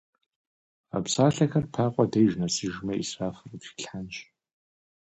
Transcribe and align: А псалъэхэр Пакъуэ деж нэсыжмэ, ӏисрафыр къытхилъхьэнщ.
А 0.95 0.97
псалъэхэр 1.03 1.65
Пакъуэ 1.73 2.05
деж 2.11 2.31
нэсыжмэ, 2.41 2.93
ӏисрафыр 2.97 3.47
къытхилъхьэнщ. 3.51 4.17